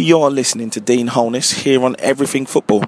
[0.00, 2.84] You're listening to Dean Holness here on Everything Football.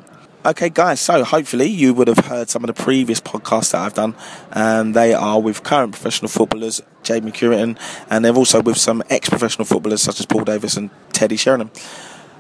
[0.47, 3.95] Okay, guys, so hopefully you would have heard some of the previous podcasts that I've
[3.95, 4.15] done,
[4.53, 7.77] and they are with current professional footballers, Jamie Currington,
[8.09, 11.73] and they're also with some ex professional footballers such as Paul Davis and Teddy Sheringham.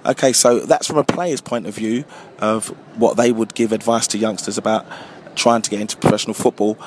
[0.06, 2.04] Okay, so that's from a player's point of view
[2.38, 4.86] of what they would give advice to youngsters about
[5.34, 6.78] trying to get into professional football,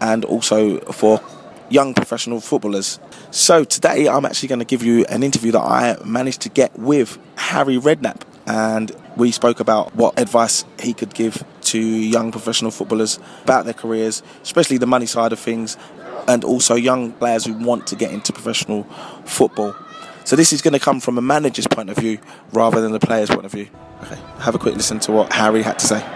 [0.00, 1.20] and also for
[1.68, 2.98] young professional footballers.
[3.30, 6.78] So today I'm actually going to give you an interview that I managed to get
[6.78, 12.70] with Harry Redknapp and we spoke about what advice he could give to young professional
[12.70, 15.76] footballers about their careers, especially the money side of things,
[16.28, 18.84] and also young players who want to get into professional
[19.24, 19.74] football.
[20.24, 22.18] So this is going to come from a manager's point of view
[22.52, 23.68] rather than the player's point of view.
[24.02, 26.15] Okay, have a quick listen to what Harry had to say.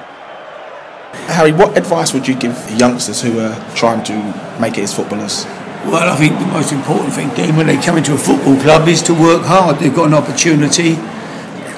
[1.40, 4.14] Harry, what advice would you give youngsters who are trying to
[4.60, 5.46] make it as footballers?
[5.86, 8.86] Well, I think the most important thing, Dean, when they come into a football club
[8.88, 9.78] is to work hard.
[9.78, 10.96] They've got an opportunity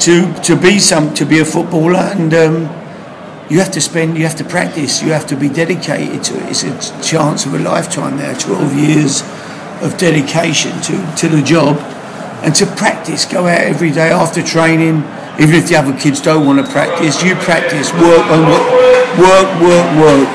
[0.01, 2.63] to to be some to be a footballer, and um,
[3.49, 6.51] you have to spend, you have to practice, you have to be dedicated to it.
[6.51, 9.23] It's a chance of a lifetime there, twelve years
[9.81, 11.79] of dedication to to the job,
[12.43, 13.27] and to practice.
[13.27, 15.05] Go out every day after training.
[15.39, 17.91] Even if the other kids don't want to practice, you practice.
[17.93, 20.29] Work on work, work, work, work.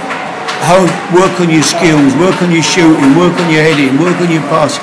[1.16, 2.11] Work on your skills.
[2.20, 3.16] Work on your shooting.
[3.16, 3.95] Work on your heading.
[4.02, 4.75] Work on your pass.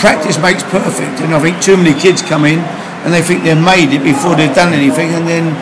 [0.00, 2.58] Practice makes perfect, and I think too many kids come in
[3.04, 5.54] and they think they've made it before they've done anything, and then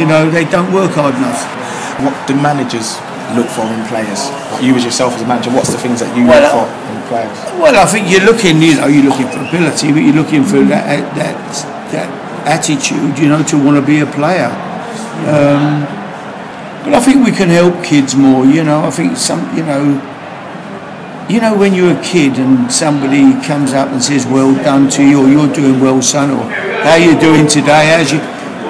[0.00, 1.44] you know they don't work hard enough.
[2.00, 2.96] What do managers
[3.36, 4.32] look for in players?
[4.64, 7.00] You as yourself as a manager, what's the things that you well, look for in
[7.08, 7.36] players?
[7.60, 10.64] Well, I think you're looking, you know, you're looking for ability, but you're looking for
[10.72, 11.36] that that
[11.92, 12.08] that
[12.48, 14.48] attitude, you know, to want to be a player.
[15.28, 15.99] Um,
[16.84, 18.84] but I think we can help kids more, you know.
[18.84, 20.00] I think some, you know,
[21.28, 25.02] you know when you're a kid and somebody comes up and says, "Well done to
[25.04, 26.42] you," or "You're doing well, son," or
[26.82, 28.18] "How you doing today?" As you,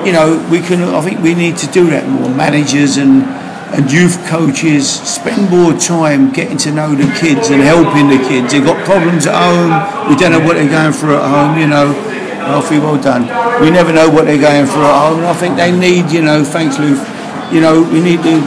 [0.04, 0.82] you know, we can.
[0.82, 2.28] I think we need to do that more.
[2.28, 3.24] Managers and
[3.72, 8.52] and youth coaches spend more time getting to know the kids and helping the kids.
[8.52, 10.10] They've got problems at home.
[10.10, 11.58] We don't know what they're going through at home.
[11.58, 11.94] You know,
[12.50, 13.30] Alfie, well done.
[13.62, 15.24] We never know what they're going through at home.
[15.24, 16.96] I think they need, you know, thanks, Lou.
[17.50, 18.38] You know, we need to.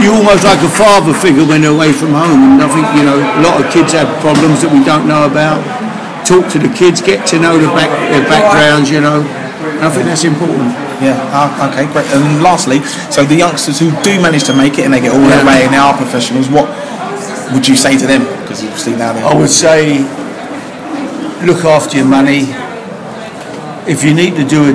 [0.00, 2.56] You're almost like a father figure when they're away from home.
[2.56, 5.26] And I think, you know, a lot of kids have problems that we don't know
[5.26, 5.58] about.
[6.24, 9.20] Talk to the kids, get to know the back, their backgrounds, you know.
[9.24, 10.70] And I think that's important.
[11.02, 12.06] Yeah, uh, okay, great.
[12.14, 15.22] And lastly, so the youngsters who do manage to make it and they get all
[15.22, 15.42] yeah.
[15.42, 16.66] their way and they are professionals, what
[17.52, 18.22] would you say to them?
[18.42, 19.14] Because you've seen now.
[19.14, 20.02] I would say,
[21.46, 22.50] look after your money.
[23.86, 24.72] If you need to do a,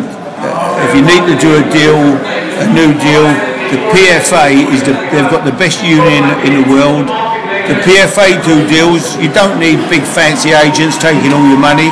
[0.84, 2.18] if you need to do a deal,
[2.64, 3.28] a new deal,
[3.70, 7.12] the PFA is the, they've got the best union in the world.
[7.68, 9.16] The PFA do deals.
[9.20, 11.92] You don't need big fancy agents taking all your money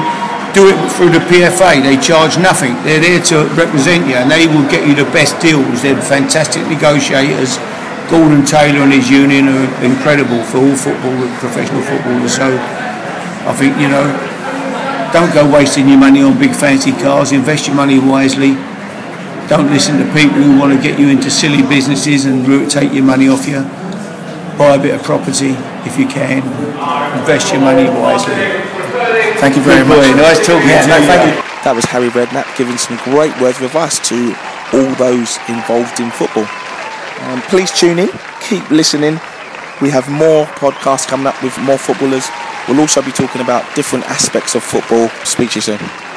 [0.53, 1.81] do it through the PFA.
[1.81, 2.75] They charge nothing.
[2.83, 5.81] They're there to represent you, and they will get you the best deals.
[5.81, 7.57] They're fantastic negotiators.
[8.11, 12.35] Gordon Taylor and his union are incredible for all football, professional footballers.
[12.35, 12.51] So
[13.47, 14.03] I think you know,
[15.15, 17.31] don't go wasting your money on big fancy cars.
[17.31, 18.59] Invest your money wisely.
[19.51, 23.03] Don't listen to people who want to get you into silly businesses and take your
[23.03, 23.59] money off you.
[24.55, 25.51] Buy a bit of property
[25.83, 26.39] if you can.
[27.19, 28.31] Invest your money wisely.
[29.43, 30.15] Thank you very Good much.
[30.15, 31.03] Nice talking yeah, to no, you.
[31.03, 31.43] Thank you.
[31.67, 34.31] That was Harry Redknapp giving some great words of advice to
[34.71, 36.47] all those involved in football.
[37.27, 38.07] Um, please tune in,
[38.39, 39.19] keep listening.
[39.81, 42.23] We have more podcasts coming up with more footballers.
[42.69, 45.09] We'll also be talking about different aspects of football.
[45.27, 46.10] Speak to you soon.